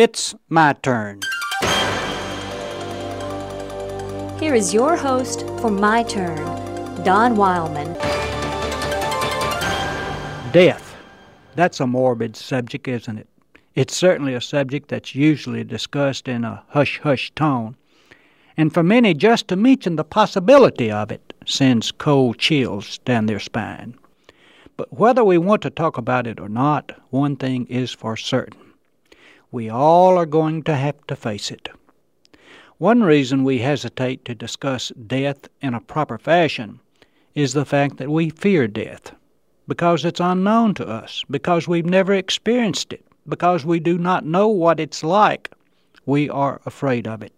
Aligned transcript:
It's 0.00 0.32
my 0.48 0.74
turn. 0.74 1.22
Here 4.38 4.54
is 4.54 4.72
your 4.72 4.94
host 4.94 5.40
for 5.60 5.72
My 5.72 6.04
Turn, 6.04 6.36
Don 7.02 7.34
Wildman. 7.34 7.94
Death. 10.52 10.94
That's 11.56 11.80
a 11.80 11.86
morbid 11.88 12.36
subject, 12.36 12.86
isn't 12.86 13.18
it? 13.18 13.26
It's 13.74 13.96
certainly 13.96 14.34
a 14.34 14.40
subject 14.40 14.86
that's 14.86 15.16
usually 15.16 15.64
discussed 15.64 16.28
in 16.28 16.44
a 16.44 16.62
hush 16.68 17.00
hush 17.00 17.32
tone. 17.34 17.74
And 18.56 18.72
for 18.72 18.84
many, 18.84 19.14
just 19.14 19.48
to 19.48 19.56
mention 19.56 19.96
the 19.96 20.04
possibility 20.04 20.92
of 20.92 21.10
it 21.10 21.32
sends 21.44 21.90
cold 21.90 22.38
chills 22.38 22.98
down 22.98 23.26
their 23.26 23.40
spine. 23.40 23.96
But 24.76 24.92
whether 24.92 25.24
we 25.24 25.38
want 25.38 25.62
to 25.62 25.70
talk 25.70 25.98
about 25.98 26.28
it 26.28 26.38
or 26.38 26.48
not, 26.48 26.92
one 27.10 27.34
thing 27.34 27.66
is 27.66 27.92
for 27.92 28.16
certain. 28.16 28.67
We 29.50 29.70
all 29.70 30.18
are 30.18 30.26
going 30.26 30.62
to 30.64 30.76
have 30.76 31.06
to 31.06 31.16
face 31.16 31.50
it. 31.50 31.68
One 32.76 33.02
reason 33.02 33.44
we 33.44 33.58
hesitate 33.58 34.24
to 34.26 34.34
discuss 34.34 34.92
death 35.06 35.48
in 35.62 35.74
a 35.74 35.80
proper 35.80 36.18
fashion 36.18 36.80
is 37.34 37.54
the 37.54 37.64
fact 37.64 37.96
that 37.96 38.10
we 38.10 38.30
fear 38.30 38.68
death, 38.68 39.12
because 39.66 40.04
it's 40.04 40.20
unknown 40.20 40.74
to 40.74 40.86
us, 40.86 41.24
because 41.30 41.66
we've 41.66 41.86
never 41.86 42.12
experienced 42.12 42.92
it, 42.92 43.04
because 43.26 43.64
we 43.64 43.80
do 43.80 43.96
not 43.96 44.26
know 44.26 44.48
what 44.48 44.80
it's 44.80 45.02
like. 45.02 45.50
We 46.04 46.28
are 46.28 46.60
afraid 46.66 47.06
of 47.06 47.22
it. 47.22 47.32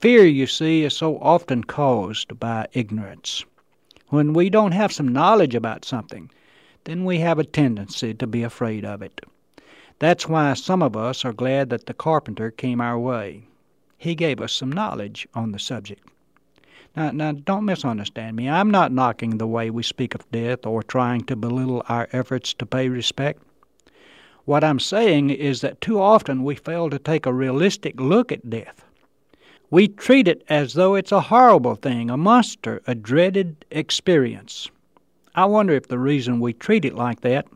Fear, 0.00 0.26
you 0.26 0.46
see, 0.48 0.82
is 0.82 0.96
so 0.96 1.18
often 1.18 1.62
caused 1.62 2.38
by 2.40 2.66
ignorance. 2.72 3.44
When 4.08 4.32
we 4.32 4.50
don't 4.50 4.72
have 4.72 4.92
some 4.92 5.08
knowledge 5.08 5.54
about 5.54 5.84
something, 5.84 6.30
then 6.84 7.04
we 7.04 7.18
have 7.20 7.38
a 7.38 7.44
tendency 7.44 8.12
to 8.14 8.26
be 8.26 8.42
afraid 8.42 8.84
of 8.84 9.02
it. 9.02 9.20
That's 10.02 10.28
why 10.28 10.52
some 10.54 10.82
of 10.82 10.96
us 10.96 11.24
are 11.24 11.32
glad 11.32 11.70
that 11.70 11.86
the 11.86 11.94
carpenter 11.94 12.50
came 12.50 12.80
our 12.80 12.98
way 12.98 13.44
he 14.02 14.16
gave 14.16 14.40
us 14.40 14.52
some 14.52 14.72
knowledge 14.72 15.28
on 15.32 15.52
the 15.52 15.60
subject. 15.60 16.08
Now, 16.96 17.12
now, 17.12 17.30
don't 17.30 17.64
misunderstand 17.64 18.34
me. 18.34 18.48
I'm 18.48 18.68
not 18.68 18.90
knocking 18.90 19.38
the 19.38 19.46
way 19.46 19.70
we 19.70 19.84
speak 19.84 20.16
of 20.16 20.28
death 20.32 20.66
or 20.66 20.82
trying 20.82 21.20
to 21.26 21.36
belittle 21.36 21.84
our 21.88 22.08
efforts 22.10 22.52
to 22.54 22.66
pay 22.66 22.88
respect. 22.88 23.40
What 24.44 24.64
I'm 24.64 24.80
saying 24.80 25.30
is 25.30 25.60
that 25.60 25.80
too 25.80 26.00
often 26.00 26.42
we 26.42 26.56
fail 26.56 26.90
to 26.90 26.98
take 26.98 27.24
a 27.24 27.32
realistic 27.32 28.00
look 28.00 28.32
at 28.32 28.50
death. 28.50 28.84
We 29.70 29.86
treat 29.86 30.26
it 30.26 30.42
as 30.48 30.74
though 30.74 30.96
it's 30.96 31.12
a 31.12 31.20
horrible 31.20 31.76
thing, 31.76 32.10
a 32.10 32.16
monster, 32.16 32.82
a 32.88 32.96
dreaded 32.96 33.64
experience. 33.70 34.68
I 35.36 35.44
wonder 35.44 35.74
if 35.74 35.86
the 35.86 36.00
reason 36.00 36.40
we 36.40 36.54
treat 36.54 36.84
it 36.84 36.96
like 36.96 37.20
that 37.20 37.46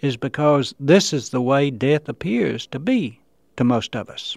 is 0.00 0.16
because 0.16 0.74
this 0.78 1.12
is 1.12 1.30
the 1.30 1.40
way 1.40 1.70
death 1.70 2.08
appears 2.08 2.66
to 2.68 2.78
be 2.78 3.20
to 3.56 3.64
most 3.64 3.96
of 3.96 4.08
us. 4.08 4.36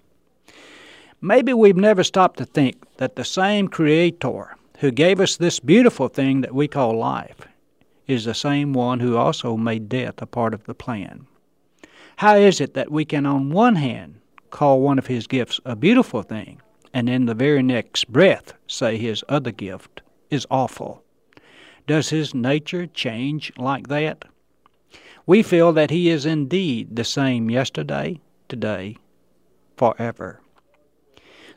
Maybe 1.22 1.54
we've 1.54 1.76
never 1.76 2.04
stopped 2.04 2.38
to 2.38 2.46
think 2.46 2.78
that 2.98 3.16
the 3.16 3.26
same 3.26 3.68
Creator 3.68 4.56
who 4.80 4.92
gave 4.92 5.20
us 5.20 5.36
this 5.36 5.60
beautiful 5.60 6.08
thing 6.08 6.42
that 6.42 6.56
we 6.56 6.68
call 6.68 6.98
life 6.98 7.48
is 8.08 8.26
the 8.26 8.34
same 8.34 8.74
one 8.74 9.02
who 9.02 9.18
also 9.18 9.58
made 9.58 9.90
death 9.90 10.22
a 10.22 10.26
part 10.26 10.54
of 10.54 10.64
the 10.64 10.74
plan. 10.74 11.28
How 12.18 12.36
is 12.36 12.60
it 12.60 12.74
that 12.74 12.92
we 12.92 13.06
can, 13.06 13.26
on 13.26 13.52
one 13.52 13.76
hand, 13.76 14.20
call 14.50 14.82
one 14.82 14.98
of 14.98 15.08
His 15.08 15.28
gifts 15.28 15.60
a 15.66 15.76
beautiful 15.76 16.24
thing, 16.24 16.62
and 16.94 17.10
in 17.10 17.26
the 17.26 17.36
very 17.36 17.62
next 17.62 18.12
breath 18.12 18.54
say 18.68 18.98
His 18.98 19.24
other 19.30 19.52
gift 19.52 20.02
is 20.30 20.48
awful? 20.50 21.04
Does 21.86 22.10
His 22.10 22.34
nature 22.34 22.88
change 22.88 23.52
like 23.58 23.88
that? 23.90 24.26
We 25.30 25.44
feel 25.44 25.74
that 25.74 25.92
He 25.92 26.10
is 26.10 26.26
indeed 26.26 26.96
the 26.96 27.04
same 27.04 27.52
yesterday, 27.52 28.20
today, 28.48 28.98
forever. 29.78 30.42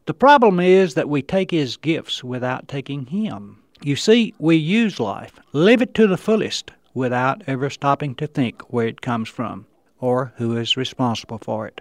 The 0.04 0.12
problem 0.12 0.60
is 0.60 0.92
that 0.92 1.08
we 1.08 1.22
take 1.22 1.52
His 1.52 1.78
gifts 1.78 2.22
without 2.22 2.68
taking 2.68 3.06
Him. 3.06 3.62
You 3.82 3.96
see, 3.96 4.34
we 4.38 4.56
use 4.56 5.00
life, 5.00 5.40
live 5.54 5.80
it 5.80 5.94
to 5.94 6.06
the 6.06 6.18
fullest, 6.18 6.72
without 6.92 7.44
ever 7.46 7.70
stopping 7.70 8.14
to 8.16 8.26
think 8.26 8.60
where 8.70 8.88
it 8.88 9.00
comes 9.00 9.30
from 9.30 9.64
or 10.00 10.34
who 10.36 10.54
is 10.54 10.76
responsible 10.76 11.38
for 11.38 11.66
it. 11.66 11.80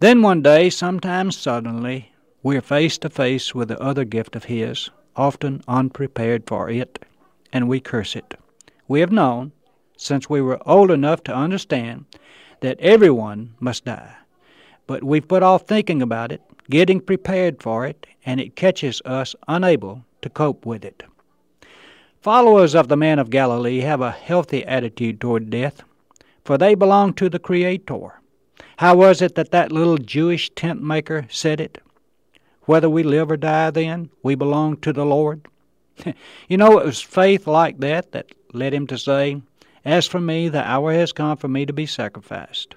Then 0.00 0.20
one 0.20 0.42
day, 0.42 0.68
sometimes 0.68 1.38
suddenly, 1.38 2.10
we're 2.42 2.60
face 2.60 2.98
to 2.98 3.08
face 3.08 3.54
with 3.54 3.68
the 3.68 3.80
other 3.80 4.04
gift 4.04 4.34
of 4.34 4.46
His, 4.46 4.90
often 5.14 5.62
unprepared 5.68 6.48
for 6.48 6.68
it, 6.68 7.04
and 7.52 7.68
we 7.68 7.78
curse 7.78 8.16
it. 8.16 8.34
We 8.88 8.98
have 8.98 9.12
known, 9.12 9.52
since 9.98 10.30
we 10.30 10.40
were 10.40 10.66
old 10.66 10.90
enough 10.90 11.22
to 11.24 11.34
understand, 11.34 12.06
that 12.60 12.80
everyone 12.80 13.54
must 13.60 13.84
die. 13.84 14.14
But 14.86 15.04
we've 15.04 15.28
put 15.28 15.42
off 15.42 15.66
thinking 15.66 16.00
about 16.00 16.32
it 16.32 16.40
getting 16.70 17.00
prepared 17.00 17.62
for 17.62 17.86
it, 17.86 18.06
and 18.24 18.40
it 18.40 18.56
catches 18.56 19.00
us 19.04 19.34
unable 19.46 20.04
to 20.22 20.28
cope 20.28 20.66
with 20.66 20.84
it. 20.84 21.02
Followers 22.20 22.74
of 22.74 22.88
the 22.88 22.96
man 22.96 23.18
of 23.18 23.30
Galilee 23.30 23.80
have 23.80 24.00
a 24.00 24.10
healthy 24.10 24.64
attitude 24.64 25.20
toward 25.20 25.50
death, 25.50 25.82
for 26.44 26.58
they 26.58 26.74
belong 26.74 27.14
to 27.14 27.28
the 27.28 27.38
Creator. 27.38 28.20
How 28.78 28.96
was 28.96 29.22
it 29.22 29.34
that 29.34 29.50
that 29.50 29.72
little 29.72 29.98
Jewish 29.98 30.50
tent 30.50 30.82
maker 30.82 31.26
said 31.30 31.60
it? 31.60 31.78
Whether 32.62 32.90
we 32.90 33.02
live 33.02 33.30
or 33.30 33.36
die, 33.36 33.70
then, 33.70 34.10
we 34.22 34.34
belong 34.34 34.76
to 34.78 34.92
the 34.92 35.06
Lord. 35.06 35.46
you 36.48 36.56
know, 36.56 36.78
it 36.78 36.84
was 36.84 37.00
faith 37.00 37.46
like 37.46 37.78
that 37.78 38.12
that 38.12 38.26
led 38.52 38.74
him 38.74 38.86
to 38.88 38.98
say, 38.98 39.40
As 39.84 40.06
for 40.06 40.20
me, 40.20 40.48
the 40.48 40.66
hour 40.66 40.92
has 40.92 41.12
come 41.12 41.36
for 41.36 41.48
me 41.48 41.64
to 41.66 41.72
be 41.72 41.86
sacrificed. 41.86 42.74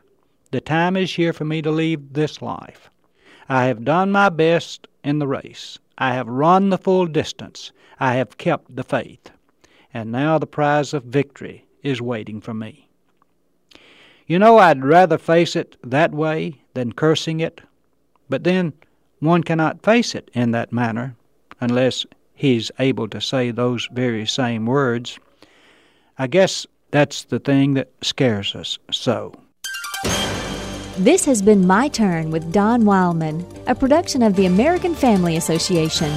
The 0.52 0.62
time 0.62 0.96
is 0.96 1.16
here 1.16 1.34
for 1.34 1.46
me 1.46 1.62
to 1.62 1.72
leave 1.72 2.14
this 2.14 2.42
life. 2.42 2.90
I 3.50 3.66
have 3.66 3.84
done 3.84 4.12
my 4.12 4.30
best 4.30 4.88
in 5.04 5.20
the 5.20 5.28
race. 5.28 5.80
I 5.98 6.14
have 6.14 6.28
run 6.28 6.70
the 6.70 6.78
full 6.78 7.06
distance. 7.06 7.72
I 8.00 8.16
have 8.16 8.38
kept 8.38 8.76
the 8.76 8.84
faith. 8.84 9.32
And 9.94 10.12
now 10.12 10.38
the 10.38 10.48
prize 10.48 10.94
of 10.94 11.04
victory 11.04 11.66
is 11.84 12.02
waiting 12.02 12.42
for 12.42 12.54
me. 12.54 12.88
You 14.28 14.40
know, 14.40 14.60
I'd 14.60 14.86
rather 14.86 15.18
face 15.18 15.56
it 15.56 15.76
that 15.84 16.12
way 16.12 16.62
than 16.74 16.94
cursing 16.94 17.40
it, 17.40 17.62
but 18.30 18.44
then 18.44 18.74
one 19.20 19.44
cannot 19.44 19.84
face 19.84 20.16
it 20.16 20.32
in 20.34 20.52
that 20.52 20.72
manner 20.72 21.16
unless 21.60 22.06
he's 22.34 22.72
able 22.80 23.08
to 23.10 23.20
say 23.20 23.52
those 23.52 23.90
very 23.92 24.26
same 24.26 24.66
words. 24.66 25.20
I 26.18 26.28
guess 26.28 26.66
that's 26.92 27.24
the 27.24 27.40
thing 27.40 27.74
that 27.74 27.92
scares 28.02 28.56
us 28.56 28.78
so. 28.92 29.34
This 30.98 31.26
has 31.26 31.42
been 31.42 31.66
My 31.66 31.88
Turn 31.88 32.32
with 32.32 32.52
Don 32.52 32.86
Wildman, 32.86 33.46
a 33.66 33.74
production 33.74 34.22
of 34.22 34.36
the 34.36 34.46
American 34.46 34.94
Family 34.94 35.38
Association. 35.38 36.12